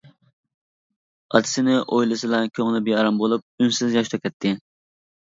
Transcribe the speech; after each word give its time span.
ئاتىسىنى 1.33 1.77
ئويلىسىلا 1.83 2.41
كۆڭلى 2.57 2.83
بىئارام 2.91 3.23
بولۇپ 3.23 3.49
ئۈنسىز 3.67 3.99
ياش 4.01 4.15
تۆكەتتى. 4.17 4.61